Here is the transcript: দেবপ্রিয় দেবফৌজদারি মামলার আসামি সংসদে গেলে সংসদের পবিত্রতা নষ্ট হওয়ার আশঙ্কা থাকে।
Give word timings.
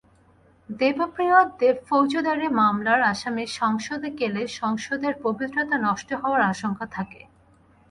দেবপ্রিয় 0.69 1.37
দেবফৌজদারি 1.59 2.47
মামলার 2.59 3.01
আসামি 3.03 3.45
সংসদে 3.59 4.09
গেলে 4.19 4.41
সংসদের 4.59 5.13
পবিত্রতা 5.23 5.75
নষ্ট 5.87 6.09
হওয়ার 6.21 6.41
আশঙ্কা 6.51 6.85
থাকে। 6.95 7.21